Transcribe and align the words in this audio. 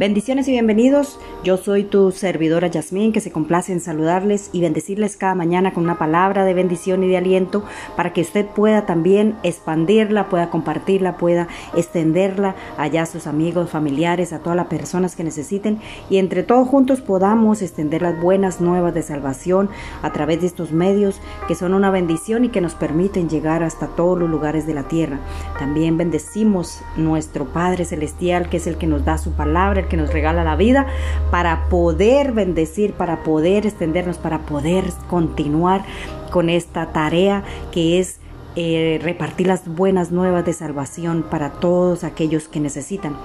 Bendiciones 0.00 0.48
y 0.48 0.52
bienvenidos. 0.52 1.18
Yo 1.44 1.58
soy 1.58 1.84
tu 1.84 2.10
servidora 2.10 2.68
Yasmín, 2.68 3.12
que 3.12 3.20
se 3.20 3.30
complace 3.30 3.70
en 3.70 3.80
saludarles 3.80 4.48
y 4.50 4.62
bendecirles 4.62 5.18
cada 5.18 5.34
mañana 5.34 5.74
con 5.74 5.84
una 5.84 5.98
palabra 5.98 6.46
de 6.46 6.54
bendición 6.54 7.04
y 7.04 7.08
de 7.08 7.18
aliento 7.18 7.64
para 7.96 8.14
que 8.14 8.22
usted 8.22 8.46
pueda 8.46 8.86
también 8.86 9.36
expandirla, 9.42 10.30
pueda 10.30 10.48
compartirla, 10.48 11.18
pueda 11.18 11.48
extenderla 11.76 12.56
allá 12.78 13.02
a 13.02 13.06
sus 13.06 13.26
amigos, 13.26 13.68
familiares, 13.68 14.32
a 14.32 14.38
todas 14.38 14.56
las 14.56 14.68
personas 14.68 15.16
que 15.16 15.22
necesiten 15.22 15.80
y 16.08 16.16
entre 16.16 16.44
todos 16.44 16.66
juntos 16.66 17.02
podamos 17.02 17.60
extender 17.60 18.00
las 18.00 18.18
buenas 18.18 18.62
nuevas 18.62 18.94
de 18.94 19.02
salvación 19.02 19.68
a 20.00 20.14
través 20.14 20.40
de 20.40 20.46
estos 20.46 20.72
medios 20.72 21.20
que 21.46 21.54
son 21.54 21.74
una 21.74 21.90
bendición 21.90 22.46
y 22.46 22.48
que 22.48 22.62
nos 22.62 22.74
permiten 22.74 23.28
llegar 23.28 23.62
hasta 23.62 23.88
todos 23.88 24.18
los 24.18 24.30
lugares 24.30 24.66
de 24.66 24.72
la 24.72 24.84
tierra. 24.84 25.20
También 25.58 25.98
bendecimos 25.98 26.80
nuestro 26.96 27.52
Padre 27.52 27.84
Celestial, 27.84 28.48
que 28.48 28.56
es 28.56 28.66
el 28.66 28.78
que 28.78 28.86
nos 28.86 29.04
da 29.04 29.18
su 29.18 29.32
palabra, 29.32 29.89
que 29.90 29.98
nos 29.98 30.10
regala 30.10 30.42
la 30.44 30.56
vida 30.56 30.86
para 31.30 31.68
poder 31.68 32.32
bendecir, 32.32 32.94
para 32.94 33.22
poder 33.22 33.66
extendernos, 33.66 34.16
para 34.16 34.38
poder 34.38 34.84
continuar 35.08 35.84
con 36.30 36.48
esta 36.48 36.92
tarea 36.92 37.44
que 37.72 37.98
es 37.98 38.20
eh, 38.56 38.98
repartir 39.02 39.46
las 39.46 39.68
buenas 39.68 40.10
nuevas 40.10 40.44
de 40.44 40.52
salvación 40.52 41.24
para 41.28 41.50
todos 41.50 42.02
aquellos 42.02 42.48
que 42.48 42.60
necesitan. 42.60 43.16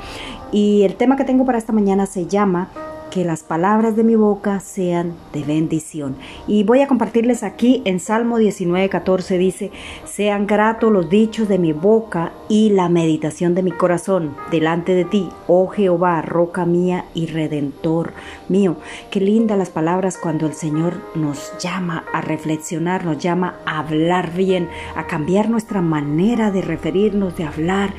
Y 0.52 0.84
el 0.84 0.96
tema 0.96 1.16
que 1.16 1.24
tengo 1.24 1.46
para 1.46 1.58
esta 1.58 1.74
mañana 1.74 2.06
se 2.06 2.28
llama 2.28 2.70
que 3.16 3.24
las 3.24 3.44
palabras 3.44 3.96
de 3.96 4.04
mi 4.04 4.16
boca 4.16 4.60
sean 4.60 5.14
de 5.32 5.42
bendición. 5.44 6.18
Y 6.50 6.66
voy 6.66 6.82
a 6.82 6.88
compartirles 6.88 7.44
aquí 7.44 7.82
en 7.86 8.02
Salmo 8.02 8.40
19, 8.40 8.90
14 8.90 9.38
dice, 9.38 9.72
sean 10.04 10.46
gratos 10.46 10.92
los 10.92 11.10
dichos 11.10 11.48
de 11.48 11.58
mi 11.58 11.72
boca 11.72 12.34
y 12.50 12.72
la 12.72 12.90
meditación 12.90 13.56
de 13.56 13.64
mi 13.64 13.72
corazón 13.72 14.36
delante 14.52 14.94
de 14.94 15.06
ti, 15.06 15.30
oh 15.48 15.68
Jehová, 15.68 16.22
roca 16.24 16.66
mía 16.66 17.06
y 17.14 17.28
redentor 17.28 18.12
mío. 18.50 18.76
Qué 19.12 19.22
lindas 19.22 19.58
las 19.58 19.70
palabras 19.70 20.18
cuando 20.18 20.46
el 20.46 20.54
Señor 20.54 20.96
nos 21.16 21.54
llama 21.58 22.04
a 22.12 22.20
reflexionar, 22.20 23.06
nos 23.06 23.20
llama 23.20 23.56
a 23.66 23.80
hablar 23.80 24.34
bien, 24.34 24.68
a 24.98 25.08
cambiar 25.08 25.50
nuestra 25.50 25.82
manera 25.82 26.52
de 26.52 26.62
referirnos, 26.62 27.38
de 27.38 27.46
hablar, 27.46 27.94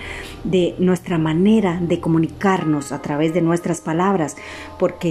de 0.44 0.74
nuestra 0.78 1.16
manera 1.16 1.80
de 1.80 2.00
comunicarnos 2.00 2.92
a 2.92 3.00
través 3.00 3.32
de 3.32 3.40
nuestras 3.40 3.80
palabras, 3.80 4.36
porque 4.78 5.05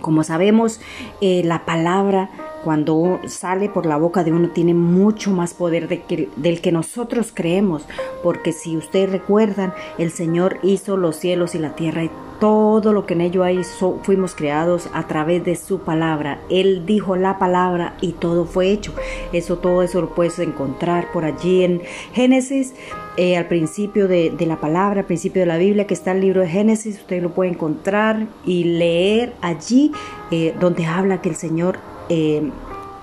como 0.00 0.24
sabemos, 0.24 0.80
eh, 1.20 1.42
la 1.44 1.64
palabra 1.64 2.28
cuando 2.64 3.20
sale 3.26 3.68
por 3.68 3.86
la 3.86 3.96
boca 3.96 4.24
de 4.24 4.32
uno 4.32 4.50
tiene 4.50 4.74
mucho 4.74 5.30
más 5.30 5.54
poder 5.54 5.88
del 5.88 6.60
que 6.60 6.72
nosotros 6.72 7.32
creemos, 7.34 7.82
porque 8.22 8.52
si 8.52 8.76
ustedes 8.76 9.10
recuerdan, 9.10 9.74
el 9.98 10.10
Señor 10.10 10.58
hizo 10.62 10.96
los 10.96 11.16
cielos 11.16 11.54
y 11.54 11.58
la 11.58 11.74
tierra 11.74 12.04
y 12.04 12.10
todo 12.42 12.92
lo 12.92 13.06
que 13.06 13.14
en 13.14 13.20
ello 13.20 13.44
hay 13.44 13.62
fuimos 14.02 14.34
creados 14.34 14.88
a 14.92 15.06
través 15.06 15.44
de 15.44 15.54
su 15.54 15.78
palabra. 15.78 16.40
Él 16.50 16.84
dijo 16.86 17.14
la 17.14 17.38
palabra 17.38 17.94
y 18.00 18.14
todo 18.14 18.46
fue 18.46 18.72
hecho. 18.72 18.92
Eso, 19.32 19.58
todo 19.58 19.80
eso 19.84 20.00
lo 20.00 20.12
puedes 20.12 20.40
encontrar 20.40 21.12
por 21.12 21.24
allí 21.24 21.62
en 21.62 21.82
Génesis, 22.12 22.74
eh, 23.16 23.36
al 23.36 23.46
principio 23.46 24.08
de, 24.08 24.34
la 24.40 24.56
palabra, 24.56 25.02
al 25.02 25.06
principio 25.06 25.42
de 25.42 25.46
la 25.46 25.56
Biblia, 25.56 25.86
que 25.86 25.94
está 25.94 26.10
el 26.10 26.20
libro 26.20 26.40
de 26.40 26.48
Génesis. 26.48 26.96
Usted 26.96 27.22
lo 27.22 27.30
puede 27.30 27.52
encontrar 27.52 28.26
y 28.44 28.64
leer 28.64 29.34
allí 29.40 29.92
eh, 30.32 30.52
donde 30.58 30.84
habla 30.84 31.20
que 31.20 31.28
el 31.28 31.36
Señor 31.36 31.78
eh, 32.08 32.50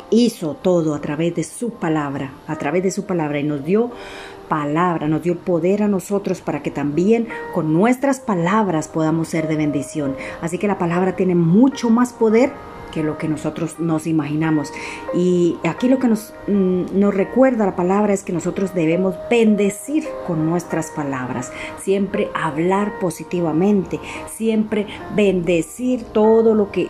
hizo 0.09 0.55
todo 0.55 0.93
a 0.93 0.99
través 0.99 1.33
de 1.35 1.45
su 1.45 1.69
palabra, 1.69 2.33
a 2.45 2.57
través 2.57 2.83
de 2.83 2.91
su 2.91 3.05
palabra 3.05 3.39
y 3.39 3.43
nos 3.43 3.63
dio 3.63 3.89
palabra, 4.49 5.07
nos 5.07 5.23
dio 5.23 5.37
poder 5.37 5.83
a 5.83 5.87
nosotros 5.87 6.41
para 6.41 6.61
que 6.61 6.71
también 6.71 7.27
con 7.53 7.73
nuestras 7.73 8.19
palabras 8.19 8.89
podamos 8.89 9.29
ser 9.29 9.47
de 9.47 9.55
bendición. 9.55 10.15
Así 10.41 10.57
que 10.57 10.67
la 10.67 10.77
palabra 10.77 11.15
tiene 11.15 11.35
mucho 11.35 11.89
más 11.89 12.11
poder 12.11 12.51
que 12.91 13.03
lo 13.03 13.17
que 13.17 13.27
nosotros 13.27 13.79
nos 13.79 14.07
imaginamos. 14.07 14.71
Y 15.13 15.57
aquí 15.63 15.87
lo 15.87 15.99
que 15.99 16.07
nos, 16.07 16.33
mm, 16.47 16.99
nos 16.99 17.13
recuerda 17.13 17.65
la 17.65 17.75
palabra 17.75 18.13
es 18.13 18.23
que 18.23 18.33
nosotros 18.33 18.73
debemos 18.73 19.15
bendecir 19.29 20.05
con 20.27 20.45
nuestras 20.45 20.91
palabras, 20.91 21.51
siempre 21.79 22.29
hablar 22.33 22.99
positivamente, 22.99 23.99
siempre 24.27 24.87
bendecir 25.15 26.03
todo 26.03 26.55
lo 26.55 26.71
que 26.71 26.89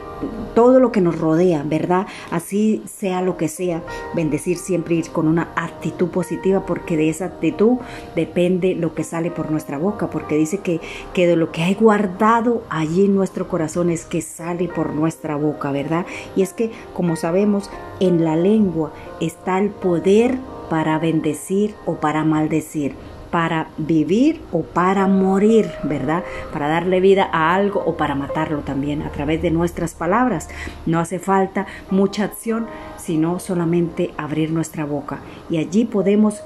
todo 0.54 0.80
lo 0.80 0.92
que 0.92 1.02
nos 1.02 1.18
rodea, 1.18 1.64
¿verdad? 1.64 2.08
Así 2.32 2.84
sea 2.86 3.22
lo 3.22 3.38
que 3.38 3.48
sea, 3.48 3.82
bendecir 4.14 4.58
siempre 4.58 4.96
ir 4.96 5.09
con 5.12 5.28
una 5.28 5.50
actitud 5.56 6.09
positiva 6.09 6.66
porque 6.66 6.98
de 6.98 7.09
esa 7.09 7.26
actitud 7.26 7.78
depende 8.16 8.76
lo 8.76 8.94
que 8.94 9.04
sale 9.04 9.32
por 9.32 9.52
nuestra 9.52 9.78
boca, 9.78 10.09
porque 10.09 10.36
dice 10.36 10.59
que, 10.59 10.82
que 11.14 11.28
de 11.28 11.36
lo 11.36 11.52
que 11.52 11.64
hay 11.64 11.76
guardado 11.76 12.64
allí 12.70 13.06
en 13.06 13.16
nuestro 13.16 13.48
corazón 13.48 13.90
es 13.90 14.06
que 14.06 14.22
sale 14.22 14.68
por 14.68 14.94
nuestra 14.94 15.36
boca, 15.36 15.72
¿verdad? 15.72 15.89
Y 16.36 16.42
es 16.42 16.54
que, 16.54 16.72
como 16.94 17.16
sabemos, 17.16 17.70
en 18.00 18.24
la 18.24 18.36
lengua 18.36 18.92
está 19.20 19.60
el 19.60 19.70
poder 19.70 20.38
para 20.70 21.00
bendecir 21.00 21.76
o 21.86 21.96
para 21.96 22.24
maldecir 22.24 22.96
para 23.32 23.68
vivir 23.78 24.42
o 24.52 24.64
para 24.64 25.08
morir, 25.08 25.72
¿verdad? 25.84 26.24
Para 26.52 26.68
darle 26.68 27.00
vida 27.00 27.30
a 27.32 27.54
algo 27.54 27.82
o 27.86 27.96
para 27.96 28.16
matarlo 28.16 28.60
también 28.60 29.04
a 29.04 29.12
través 29.12 29.42
de 29.42 29.52
nuestras 29.52 29.94
palabras. 29.94 30.50
No 30.86 31.00
hace 31.00 31.20
falta 31.20 31.68
mucha 31.92 32.24
acción, 32.24 32.68
sino 32.98 33.40
solamente 33.40 34.14
abrir 34.18 34.52
nuestra 34.52 34.86
boca. 34.86 35.20
Y 35.50 35.58
allí 35.58 35.86
podemos 35.86 36.42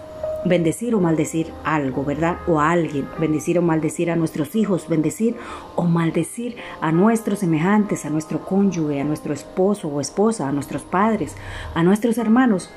bendecir 0.45 0.95
o 0.95 0.99
maldecir 0.99 1.51
algo, 1.63 2.03
¿verdad? 2.03 2.37
O 2.47 2.59
a 2.59 2.71
alguien, 2.71 3.07
bendecir 3.19 3.57
o 3.59 3.61
maldecir 3.61 4.11
a 4.11 4.15
nuestros 4.15 4.55
hijos, 4.55 4.87
bendecir 4.87 5.35
o 5.75 5.83
maldecir 5.83 6.57
a 6.81 6.91
nuestros 6.91 7.39
semejantes, 7.39 8.05
a 8.05 8.09
nuestro 8.09 8.41
cónyuge, 8.41 9.01
a 9.01 9.03
nuestro 9.03 9.33
esposo 9.33 9.87
o 9.87 10.01
esposa, 10.01 10.47
a 10.47 10.51
nuestros 10.51 10.83
padres, 10.83 11.35
a 11.73 11.83
nuestros 11.83 12.17
hermanos. 12.17 12.69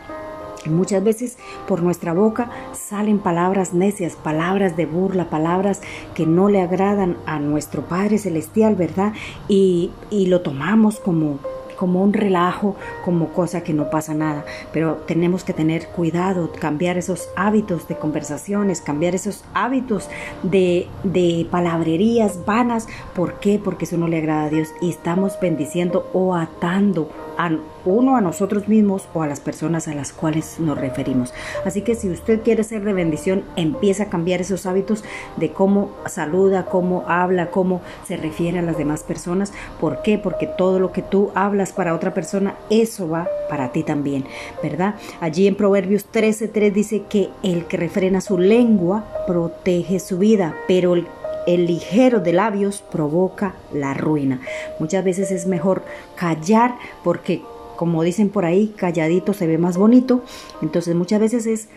Muchas 0.67 1.05
veces 1.05 1.39
por 1.69 1.83
nuestra 1.83 2.13
boca 2.13 2.51
salen 2.73 3.19
palabras 3.19 3.73
necias, 3.73 4.17
palabras 4.17 4.77
de 4.77 4.87
burla, 4.87 5.31
palabras 5.31 5.81
que 6.15 6.27
no 6.27 6.49
le 6.49 6.61
agradan 6.61 7.17
a 7.27 7.39
nuestro 7.39 7.83
Padre 7.83 8.19
Celestial, 8.19 8.75
¿verdad? 8.75 9.13
Y, 9.49 9.93
y 10.11 10.27
lo 10.27 10.41
tomamos 10.41 10.99
como 10.99 11.39
como 11.77 12.03
un 12.03 12.13
relajo, 12.13 12.77
como 13.05 13.29
cosa 13.29 13.63
que 13.63 13.73
no 13.73 13.91
pasa 13.91 14.15
nada. 14.15 14.45
Pero 14.73 14.97
tenemos 15.07 15.45
que 15.45 15.53
tener 15.53 15.89
cuidado, 15.89 16.51
cambiar 16.53 16.99
esos 16.99 17.29
hábitos 17.37 17.89
de 17.89 17.97
conversaciones, 17.97 18.81
cambiar 18.81 19.15
esos 19.15 19.45
hábitos 19.55 20.09
de, 20.43 20.89
de 21.05 21.47
palabrerías 21.51 22.45
vanas. 22.45 22.89
¿Por 23.15 23.35
qué? 23.41 23.61
Porque 23.63 23.85
eso 23.85 23.97
no 23.97 24.09
le 24.09 24.19
agrada 24.19 24.45
a 24.45 24.51
Dios 24.51 24.69
y 24.81 24.91
estamos 24.91 25.39
bendiciendo 25.41 26.09
o 26.13 26.35
atando 26.35 27.11
a 27.39 27.51
uno 27.85 28.17
a 28.17 28.21
nosotros 28.21 28.69
mismos 28.69 29.09
o 29.15 29.23
a 29.23 29.27
las 29.27 29.41
personas 29.41 29.89
a 29.89 29.95
las 29.95 30.13
cuales 30.13 30.59
nos 30.59 30.79
referimos. 30.79 31.33
Así 31.65 31.83
que 31.83 31.95
si 31.95 32.11
usted 32.11 32.43
quiere 32.43 32.65
ser 32.65 32.85
de 32.85 32.93
bendición, 32.93 33.45
empieza 33.57 34.05
a 34.05 34.09
cambiar 34.09 34.41
esos 34.41 34.67
hábitos 34.67 35.05
de 35.37 35.53
cómo 35.53 35.91
saluda, 36.07 36.67
cómo 36.67 37.05
habla, 37.07 37.51
cómo 37.51 37.81
se 38.07 38.17
refiere 38.17 38.59
a 38.59 38.63
las 38.63 38.79
demás 38.79 39.03
personas. 39.03 39.53
¿Por 39.81 40.03
qué? 40.03 40.19
Porque 40.19 40.47
todo 40.47 40.79
lo 40.79 40.93
que 40.93 41.03
tú 41.03 41.31
hablas 41.35 41.73
para 41.73 41.95
otra 41.95 42.15
persona, 42.15 42.55
eso 42.71 43.09
va 43.09 43.29
para 43.49 43.73
ti 43.73 43.83
también, 43.83 44.25
¿verdad? 44.63 44.97
Allí 45.21 45.47
en 45.47 45.57
Proverbios 45.57 46.07
13:3 46.13 46.73
dice 46.73 47.03
que 47.09 47.31
el 47.43 47.67
que 47.67 47.77
refrena 47.77 48.21
su 48.21 48.39
lengua 48.39 49.05
protege 49.27 49.99
su 50.01 50.19
vida, 50.19 50.55
pero 50.67 50.95
el 50.95 51.07
el 51.47 51.67
ligero 51.67 52.21
de 52.21 52.33
labios 52.33 52.83
provoca 52.83 53.55
la 53.73 53.95
ruina. 53.95 54.41
Muchas 54.79 55.05
veces 55.05 55.31
es 55.31 55.47
mejor 55.47 55.85
callar 56.17 56.77
porque, 57.05 57.43
como 57.77 58.03
dicen 58.03 58.29
por 58.31 58.45
ahí, 58.45 58.75
calladito 58.77 59.33
se 59.33 59.47
ve 59.47 59.59
más 59.59 59.77
bonito. 59.77 60.23
Entonces 60.61 60.95
muchas 60.95 61.21
veces 61.21 61.47
es 61.47 61.69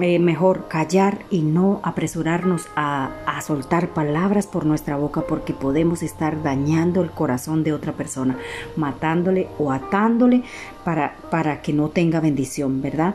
eh, 0.00 0.20
mejor 0.20 0.68
callar 0.68 1.18
y 1.28 1.42
no 1.42 1.80
apresurarnos 1.82 2.68
a, 2.76 3.10
soltar 3.44 3.88
palabras 3.90 4.46
por 4.46 4.66
nuestra 4.66 4.96
boca 4.96 5.22
porque 5.22 5.52
podemos 5.52 6.02
estar 6.02 6.42
dañando 6.42 7.02
el 7.02 7.10
corazón 7.10 7.64
de 7.64 7.72
otra 7.72 7.92
persona, 7.92 8.36
matándole 8.76 9.48
o 9.58 9.72
atándole 9.72 10.42
para 10.84 11.62
que 11.62 11.72
no 11.72 11.88
tenga 11.88 12.20
bendición, 12.20 12.82
¿verdad? 12.82 13.14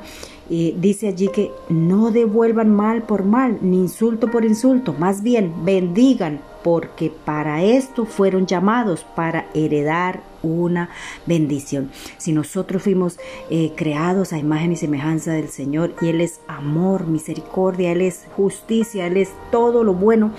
Dice 0.50 1.08
allí 1.08 1.30
que 1.30 1.52
no 1.70 2.12
devuelvan 2.12 2.70
mal 2.70 3.04
por 3.04 3.24
mal, 3.24 3.60
ni 3.62 3.78
insulto 3.78 4.30
por 4.30 4.44
insulto, 4.46 4.94
más 4.94 5.24
bien 5.24 5.54
bendigan 5.64 6.42
porque 6.64 7.12
para 7.26 7.62
esto 7.62 8.06
fueron 8.06 8.48
llamados, 8.48 9.06
para 9.16 9.48
heredar 9.54 10.22
una 10.42 10.90
bendición. 11.26 11.92
Si 12.18 12.32
nosotros 12.32 12.84
fuimos 12.84 13.20
eh, 13.50 13.74
creados 13.76 14.34
a 14.34 14.38
imagen 14.38 14.72
y 14.72 14.76
semejanza 14.76 15.34
del 15.34 15.50
Señor 15.50 15.94
y 16.02 16.08
Él 16.08 16.22
es 16.22 16.40
amor, 16.48 17.08
misericordia, 17.08 17.92
Él 17.92 18.02
es 18.02 18.26
justicia, 18.36 19.08
Él 19.08 19.18
es 19.18 19.30
todo 19.52 19.84
lo 19.84 19.94
bueno, 19.94 20.32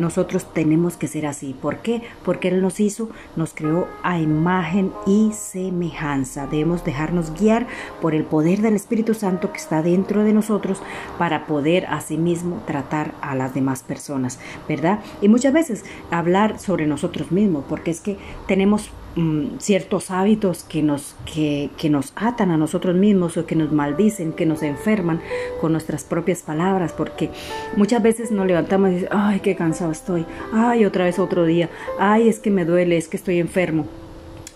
nosotros 0.00 0.52
tenemos 0.52 0.96
que 0.96 1.08
ser 1.08 1.26
así. 1.26 1.54
¿Por 1.60 1.78
qué? 1.78 2.02
Porque 2.24 2.48
Él 2.48 2.62
nos 2.62 2.80
hizo, 2.80 3.10
nos 3.36 3.54
creó 3.54 3.86
a 4.02 4.18
imagen 4.18 4.92
y 5.06 5.32
semejanza. 5.32 6.46
Debemos 6.46 6.84
dejarnos 6.84 7.32
guiar 7.38 7.66
por 8.00 8.14
el 8.14 8.24
poder 8.24 8.60
del 8.60 8.74
Espíritu 8.74 9.14
Santo 9.14 9.52
que 9.52 9.58
está 9.58 9.82
dentro 9.82 10.24
de 10.24 10.32
nosotros 10.32 10.82
para 11.18 11.46
poder 11.46 11.86
asimismo 11.86 12.62
tratar 12.66 13.12
a 13.20 13.34
las 13.34 13.54
demás 13.54 13.82
personas, 13.82 14.38
¿verdad? 14.68 15.00
Y 15.20 15.28
muchas 15.28 15.52
veces 15.52 15.84
hablar 16.10 16.58
sobre 16.58 16.86
nosotros 16.86 17.30
mismos, 17.30 17.64
porque 17.68 17.90
es 17.90 18.00
que 18.00 18.18
tenemos 18.46 18.90
Mm, 19.16 19.58
ciertos 19.58 20.12
hábitos 20.12 20.62
que 20.62 20.84
nos, 20.84 21.16
que, 21.24 21.70
que 21.76 21.90
nos 21.90 22.12
atan 22.14 22.52
a 22.52 22.56
nosotros 22.56 22.94
mismos 22.94 23.36
o 23.36 23.44
que 23.44 23.56
nos 23.56 23.72
maldicen, 23.72 24.32
que 24.32 24.46
nos 24.46 24.62
enferman 24.62 25.20
con 25.60 25.72
nuestras 25.72 26.04
propias 26.04 26.42
palabras, 26.42 26.92
porque 26.92 27.28
muchas 27.76 28.00
veces 28.04 28.30
nos 28.30 28.46
levantamos 28.46 28.90
y 28.90 28.92
decimos, 28.94 29.14
ay, 29.16 29.40
qué 29.40 29.56
cansado 29.56 29.90
estoy, 29.90 30.26
ay, 30.52 30.84
otra 30.84 31.06
vez 31.06 31.18
otro 31.18 31.44
día, 31.44 31.70
ay, 31.98 32.28
es 32.28 32.38
que 32.38 32.50
me 32.50 32.64
duele, 32.64 32.96
es 32.96 33.08
que 33.08 33.16
estoy 33.16 33.40
enfermo 33.40 33.86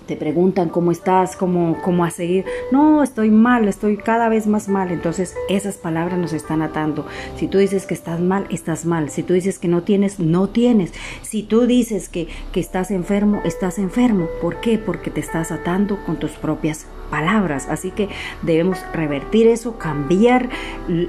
te 0.07 0.17
preguntan 0.17 0.69
cómo 0.69 0.93
estás, 0.93 1.37
cómo, 1.37 1.81
cómo 1.83 2.05
a 2.05 2.11
seguir. 2.11 2.45
No, 2.71 3.03
estoy 3.03 3.31
mal, 3.31 3.69
estoy 3.69 3.97
cada 3.97 4.29
vez 4.29 4.47
más 4.47 4.69
mal. 4.69 4.91
Entonces 4.91 5.35
esas 5.49 5.77
palabras 5.77 6.19
nos 6.19 6.33
están 6.33 6.63
atando. 6.63 7.07
Si 7.37 7.49
tú 7.49 7.59
dices 7.59 7.87
que 7.87 7.95
estás 7.95 8.21
mal, 8.21 8.47
estás 8.51 8.85
mal. 8.85 9.11
Si 9.11 9.23
tú 9.23 9.35
dices 9.35 9.59
que 9.59 9.69
no 9.69 9.83
tienes, 9.83 10.21
no 10.21 10.49
tienes. 10.49 10.93
Si 11.23 11.43
tú 11.43 11.67
dices 11.67 12.09
que, 12.09 12.29
que 12.53 12.61
estás 12.61 12.91
enfermo, 12.91 13.41
estás 13.45 13.79
enfermo. 13.79 14.29
¿Por 14.41 14.61
qué? 14.61 14.79
Porque 14.79 15.11
te 15.11 15.21
estás 15.21 15.51
atando 15.51 15.99
con 16.05 16.19
tus 16.19 16.33
propias 16.33 16.87
palabras. 17.11 17.69
Así 17.69 17.91
que 17.91 18.09
debemos 18.43 18.79
revertir 18.93 19.47
eso, 19.47 19.79
cambiar 19.79 20.49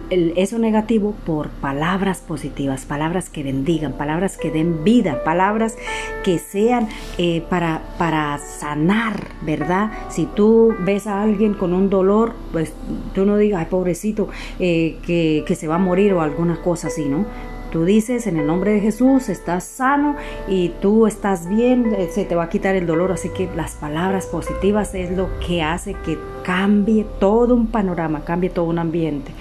eso 0.09 0.59
negativo 0.59 1.15
por 1.25 1.50
palabras 1.50 2.19
positivas, 2.19 2.86
palabras 2.86 3.30
que 3.30 3.44
bendigan, 3.44 3.94
palabras 3.94 4.38
que 4.38 4.51
den 4.51 4.83
vida, 4.83 5.24
palabras 5.24 5.77
que 6.24 6.39
sean 6.39 6.88
eh, 7.18 7.44
para, 7.50 7.81
para 7.97 8.38
sanar, 8.38 9.27
¿verdad? 9.42 9.92
Si 10.09 10.25
tú 10.25 10.75
ves 10.80 11.07
a 11.07 11.21
alguien 11.24 11.53
con 11.53 11.74
un 11.74 11.89
dolor, 11.89 12.33
pues 12.51 12.74
tú 13.13 13.25
no 13.25 13.38
digas, 13.38 13.62
ay, 13.62 13.68
pobrecito, 13.69 14.30
eh, 14.59 14.97
que, 15.06 15.44
que 15.47 15.56
se 15.56 15.68
va 15.68 15.75
a 15.75 15.80
morir 15.80 16.13
o 16.13 16.21
alguna 16.21 16.62
cosa 16.62 16.88
así, 16.88 17.06
¿no? 17.06 17.25
Tú 17.75 17.83
dices 17.83 18.25
en 18.25 18.38
el 18.38 18.48
nombre 18.48 18.72
de 18.72 18.80
Jesús, 18.80 19.27
estás 19.27 19.66
sano 19.66 20.16
y 20.48 20.69
tú 20.81 21.07
estás 21.07 21.50
bien, 21.50 21.94
eh, 21.94 22.07
se 22.10 22.24
te 22.24 22.33
va 22.33 22.45
a 22.45 22.50
quitar 22.50 22.74
el 22.74 22.88
dolor. 22.88 23.12
Así 23.12 23.27
que 23.27 23.50
las 23.54 23.75
palabras 23.75 24.27
positivas 24.27 24.95
es 24.95 25.12
lo 25.12 25.27
que 25.45 25.62
hace 25.62 25.94
que 25.94 26.18
cambie 26.45 27.06
todo 27.19 27.54
un 27.54 27.68
panorama, 27.68 28.24
cambie 28.24 28.50
todo 28.50 28.63
un 28.63 28.80
ambiente 28.80 29.33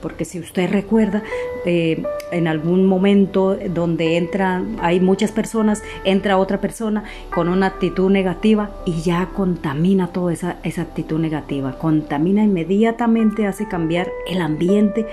porque 0.00 0.24
si 0.24 0.38
usted 0.38 0.70
recuerda, 0.70 1.22
eh, 1.64 2.02
en 2.32 2.48
algún 2.48 2.86
momento 2.86 3.56
donde 3.56 4.16
entra, 4.16 4.62
hay 4.80 5.00
muchas 5.00 5.32
personas, 5.32 5.82
entra 6.04 6.38
otra 6.38 6.60
persona 6.60 7.04
con 7.34 7.48
una 7.48 7.66
actitud 7.66 8.10
negativa 8.10 8.70
y 8.86 9.02
ya 9.02 9.26
contamina 9.34 10.08
toda 10.08 10.32
esa, 10.32 10.56
esa 10.62 10.82
actitud 10.82 11.18
negativa, 11.18 11.78
contamina 11.78 12.42
inmediatamente, 12.42 13.46
hace 13.46 13.68
cambiar 13.68 14.08
el 14.26 14.40
ambiente 14.40 15.06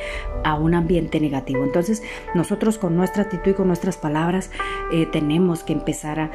a 0.43 0.55
un 0.55 0.73
ambiente 0.73 1.19
negativo. 1.19 1.63
Entonces 1.63 2.03
nosotros 2.33 2.66
con 2.77 2.97
nuestra 2.97 3.23
actitud 3.23 3.51
y 3.51 3.53
con 3.53 3.67
nuestras 3.67 3.97
palabras 3.97 4.51
eh, 4.91 5.05
tenemos 5.05 5.63
que 5.63 5.71
empezar 5.73 6.19
a 6.19 6.31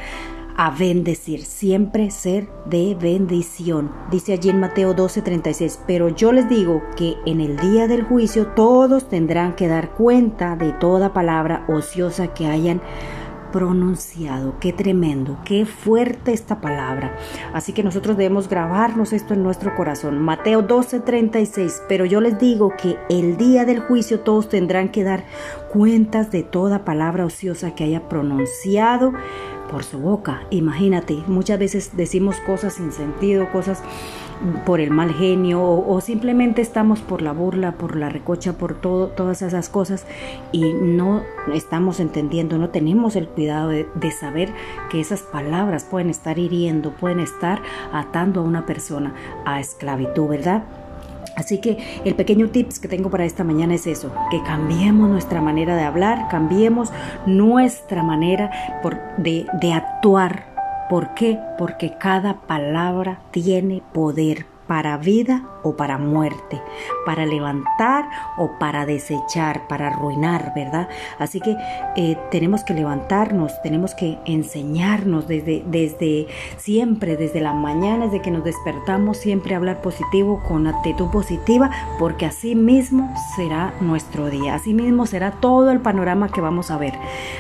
a 0.56 0.70
bendecir, 0.70 1.42
siempre 1.44 2.10
ser 2.10 2.48
de 2.66 2.94
bendición. 2.94 3.90
Dice 4.10 4.34
allí 4.34 4.50
en 4.50 4.60
Mateo 4.60 4.94
12:36, 4.94 5.78
pero 5.86 6.08
yo 6.08 6.32
les 6.32 6.48
digo 6.48 6.82
que 6.96 7.16
en 7.26 7.40
el 7.40 7.56
día 7.58 7.88
del 7.88 8.02
juicio 8.02 8.48
todos 8.48 9.08
tendrán 9.08 9.54
que 9.54 9.68
dar 9.68 9.90
cuenta 9.90 10.56
de 10.56 10.72
toda 10.72 11.12
palabra 11.12 11.64
ociosa 11.68 12.34
que 12.34 12.46
hayan 12.46 12.80
pronunciado. 13.52 14.58
Qué 14.58 14.72
tremendo, 14.72 15.38
qué 15.44 15.64
fuerte 15.66 16.32
esta 16.32 16.60
palabra. 16.60 17.16
Así 17.52 17.72
que 17.72 17.84
nosotros 17.84 18.16
debemos 18.16 18.48
grabarnos 18.48 19.12
esto 19.12 19.34
en 19.34 19.44
nuestro 19.44 19.76
corazón. 19.76 20.18
Mateo 20.18 20.66
12:36, 20.66 21.82
pero 21.88 22.04
yo 22.04 22.20
les 22.20 22.38
digo 22.38 22.72
que 22.76 22.96
el 23.08 23.36
día 23.36 23.64
del 23.64 23.80
juicio 23.80 24.20
todos 24.20 24.48
tendrán 24.48 24.88
que 24.88 25.04
dar 25.04 25.24
cuentas 25.72 26.30
de 26.30 26.42
toda 26.42 26.84
palabra 26.84 27.24
ociosa 27.24 27.74
que 27.74 27.84
haya 27.84 28.08
pronunciado 28.08 29.12
por 29.70 29.84
su 29.84 29.98
boca. 29.98 30.42
Imagínate, 30.50 31.22
muchas 31.26 31.58
veces 31.58 31.96
decimos 31.96 32.36
cosas 32.40 32.74
sin 32.74 32.92
sentido, 32.92 33.50
cosas 33.50 33.82
por 34.64 34.80
el 34.80 34.90
mal 34.90 35.12
genio 35.12 35.62
o, 35.62 36.00
simplemente 36.00 36.62
estamos 36.62 37.00
por 37.00 37.22
la 37.22 37.32
burla, 37.32 37.72
por 37.72 37.96
la 37.96 38.08
recocha, 38.08 38.54
por 38.54 38.80
todas 38.80 39.42
esas 39.42 39.68
cosas 39.68 40.06
y 40.50 40.72
no 40.72 41.22
estamos 41.52 42.00
entendiendo, 42.00 42.58
no 42.58 42.70
tenemos 42.70 43.16
el 43.16 43.28
cuidado 43.28 43.68
de, 43.68 43.86
saber 44.12 44.52
que 44.90 45.00
esas 45.00 45.22
palabras 45.22 45.84
pueden 45.84 46.10
estar 46.10 46.38
hiriendo, 46.38 46.92
pueden 46.92 47.20
estar 47.20 47.62
atando 47.92 48.40
a 48.40 48.44
una 48.44 48.66
persona 48.66 49.14
a 49.46 49.58
esclavitud, 49.58 50.28
¿verdad? 50.28 50.64
Así 51.34 51.58
que 51.58 51.78
el 52.04 52.14
pequeño 52.14 52.50
tips 52.50 52.78
que 52.78 52.88
tengo 52.88 53.08
para 53.08 53.24
esta 53.24 53.42
mañana 53.42 53.74
es 53.74 53.86
eso, 53.86 54.12
que 54.30 54.42
cambiemos 54.42 55.08
nuestra 55.08 55.40
manera 55.40 55.76
de 55.76 55.82
hablar, 55.82 56.28
cambiemos 56.28 56.92
nuestra 57.26 58.02
manera 58.02 58.50
de 59.16 59.72
actuar. 59.72 60.51
¿Por 60.92 61.14
qué? 61.14 61.38
Porque 61.56 61.96
cada 61.98 62.42
palabra 62.42 63.22
tiene 63.30 63.82
poder 63.94 64.51
para 64.66 64.96
vida 64.96 65.48
o 65.62 65.76
para 65.76 65.98
muerte, 65.98 66.60
para 67.06 67.26
levantar 67.26 68.08
o 68.36 68.58
para 68.58 68.86
desechar, 68.86 69.66
para 69.68 69.88
arruinar, 69.88 70.52
¿verdad? 70.54 70.88
Así 71.18 71.40
que 71.40 71.56
eh, 71.96 72.16
tenemos 72.30 72.64
que 72.64 72.74
levantarnos, 72.74 73.52
tenemos 73.62 73.94
que 73.94 74.18
enseñarnos 74.24 75.28
desde, 75.28 75.62
desde 75.66 76.26
siempre, 76.56 77.16
desde 77.16 77.40
la 77.40 77.52
mañana, 77.52 78.06
desde 78.06 78.22
que 78.22 78.30
nos 78.30 78.44
despertamos, 78.44 79.18
siempre 79.18 79.54
hablar 79.54 79.80
positivo, 79.82 80.42
con 80.46 80.66
actitud 80.66 81.08
positiva, 81.10 81.70
porque 81.98 82.26
así 82.26 82.54
mismo 82.54 83.12
será 83.36 83.74
nuestro 83.80 84.30
día, 84.30 84.54
así 84.54 84.74
mismo 84.74 85.06
será 85.06 85.32
todo 85.32 85.70
el 85.70 85.80
panorama 85.80 86.28
que 86.28 86.40
vamos 86.40 86.70
a 86.70 86.78
ver. 86.78 86.94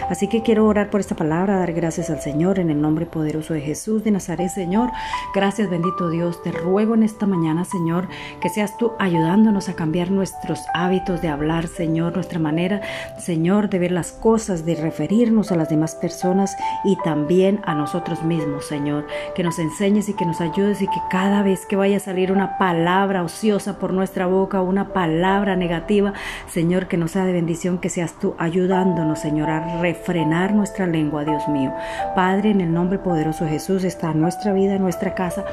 Así 0.08 0.28
que 0.28 0.42
quiero 0.42 0.66
orar 0.66 0.90
por 0.90 1.00
esta 1.00 1.14
palabra, 1.14 1.56
dar 1.58 1.72
gracias 1.72 2.10
al 2.10 2.20
Señor 2.20 2.58
en 2.58 2.70
el 2.70 2.80
nombre 2.80 3.06
poderoso 3.06 3.54
de 3.54 3.60
Jesús 3.60 4.04
de 4.04 4.10
Nazaret, 4.10 4.48
Señor. 4.48 4.90
Gracias, 5.34 5.68
bendito 5.68 6.10
Dios, 6.10 6.42
te 6.42 6.52
ruego 6.52 6.94
en 6.94 7.02
esta 7.12 7.26
mañana, 7.26 7.64
Señor, 7.64 8.08
que 8.40 8.48
seas 8.48 8.76
tú 8.76 8.92
ayudándonos 8.98 9.68
a 9.68 9.74
cambiar 9.74 10.10
nuestros 10.10 10.60
hábitos 10.74 11.22
de 11.22 11.28
hablar, 11.28 11.68
Señor, 11.68 12.14
nuestra 12.14 12.38
manera, 12.38 12.80
Señor, 13.18 13.68
de 13.68 13.78
ver 13.78 13.92
las 13.92 14.12
cosas, 14.12 14.64
de 14.64 14.74
referirnos 14.74 15.52
a 15.52 15.56
las 15.56 15.68
demás 15.68 15.94
personas 15.94 16.56
y 16.84 16.96
también 16.96 17.60
a 17.64 17.74
nosotros 17.74 18.22
mismos, 18.22 18.66
Señor. 18.66 19.06
Que 19.34 19.42
nos 19.42 19.58
enseñes 19.58 20.08
y 20.08 20.14
que 20.14 20.26
nos 20.26 20.40
ayudes 20.40 20.80
y 20.82 20.86
que 20.86 21.00
cada 21.10 21.42
vez 21.42 21.66
que 21.66 21.76
vaya 21.76 21.98
a 21.98 22.00
salir 22.00 22.32
una 22.32 22.58
palabra 22.58 23.22
ociosa 23.22 23.78
por 23.78 23.92
nuestra 23.92 24.26
boca, 24.26 24.62
una 24.62 24.92
palabra 24.92 25.54
negativa, 25.54 26.14
Señor, 26.48 26.88
que 26.88 26.96
nos 26.96 27.12
sea 27.12 27.24
de 27.24 27.32
bendición, 27.32 27.78
que 27.78 27.90
seas 27.90 28.18
tú 28.18 28.34
ayudándonos, 28.38 29.18
Señor, 29.18 29.50
a 29.50 29.80
refrenar 29.80 30.54
nuestra 30.54 30.86
lengua, 30.86 31.24
Dios 31.24 31.46
mío. 31.48 31.72
Padre, 32.14 32.50
en 32.50 32.60
el 32.60 32.72
nombre 32.72 32.98
poderoso 32.98 33.44
de 33.44 33.50
Jesús 33.50 33.84
está 33.84 34.14
nuestra 34.14 34.52
vida, 34.52 34.78
nuestra 34.78 35.14
casa, 35.14 35.44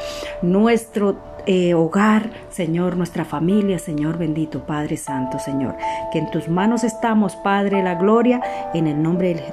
nuestro 0.41 1.17
eh, 1.51 1.73
hogar, 1.73 2.29
Señor, 2.51 2.95
nuestra 2.95 3.25
familia, 3.25 3.79
Señor 3.79 4.19
bendito, 4.19 4.67
Padre 4.67 4.97
Santo, 4.97 5.39
Señor. 5.39 5.75
Que 6.11 6.19
en 6.19 6.29
tus 6.29 6.47
manos 6.47 6.83
estamos, 6.83 7.35
Padre, 7.37 7.81
la 7.81 7.95
gloria, 7.95 8.39
en 8.75 8.85
el 8.85 9.01
nombre 9.01 9.29
del 9.29 9.43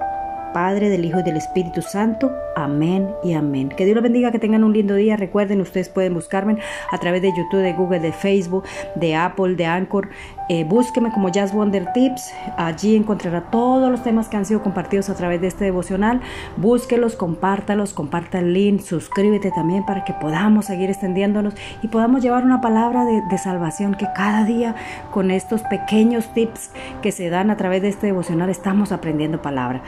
Padre, 0.57 0.89
del 0.89 1.05
Hijo 1.05 1.21
y 1.21 1.23
del 1.23 1.37
Espíritu 1.37 1.83
Santo. 1.83 2.33
Amén 2.57 3.11
y 3.23 3.35
amén. 3.35 3.69
Que 3.69 3.85
Dios 3.85 3.95
los 3.95 4.03
bendiga, 4.03 4.33
que 4.33 4.39
tengan 4.39 4.65
un 4.65 4.73
lindo 4.73 4.95
día. 4.95 5.15
Recuerden, 5.19 5.61
ustedes 5.61 5.91
pueden 5.91 6.15
buscarme 6.15 6.57
a 6.91 6.97
través 6.97 7.21
de 7.21 7.29
YouTube, 7.29 7.61
de 7.61 7.75
Google, 7.75 8.01
de 8.01 8.13
Facebook, 8.13 8.65
de 8.95 9.15
Apple, 9.15 9.57
de 9.57 9.67
Anchor. 9.67 10.09
Eh, 10.49 10.65
búsqueme 10.65 11.13
como 11.13 11.29
Jazz 11.29 11.53
Wonder 11.53 11.93
Tips. 11.93 12.33
Allí 12.57 12.97
encontrará 12.97 13.51
todos 13.51 13.91
los 13.91 14.03
temas 14.03 14.29
que 14.29 14.39
han 14.39 14.47
sido 14.47 14.63
compartidos 14.63 15.11
a 15.11 15.15
través 15.15 15.43
de 15.43 15.49
este 15.49 15.67
devocional. 15.67 16.23
Búsquelos, 16.57 17.17
compártalos, 17.17 17.93
comparta 17.93 18.39
el 18.39 18.55
link, 18.55 18.81
suscríbete 18.81 19.51
también 19.51 19.85
para 19.85 20.05
que 20.05 20.15
podamos 20.15 20.65
seguir 20.65 20.89
extendiéndonos 20.89 21.53
y 21.83 21.89
podamos 21.89 22.23
llevar 22.23 22.45
una 22.45 22.63
palabra 22.63 23.05
de, 23.05 23.37
salvación 23.37 23.95
que 23.95 24.07
cada 24.15 24.45
día 24.45 24.75
con 25.11 25.31
estos 25.31 25.61
pequeños 25.65 26.33
tips 26.33 26.71
que 27.03 27.13
se 27.13 27.29
dan 27.29 27.51
a 27.51 27.59
través 27.59 27.83
de 27.83 27.89
este 27.89 28.07
devocional 28.07 28.49
estamos 28.49 28.93
aprendiendo 28.93 29.43
palabra 29.43 29.83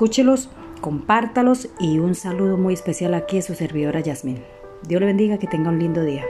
escúchelos, 0.00 0.48
compártalos 0.80 1.68
y 1.78 1.98
un 1.98 2.14
saludo 2.14 2.56
muy 2.56 2.72
especial 2.72 3.12
aquí 3.12 3.36
a 3.36 3.42
su 3.42 3.54
servidora 3.54 4.00
Yasmín. 4.00 4.42
Dios 4.88 4.98
le 4.98 5.06
bendiga, 5.06 5.36
que 5.36 5.46
tenga 5.46 5.68
un 5.68 5.78
lindo 5.78 6.02
día. 6.02 6.24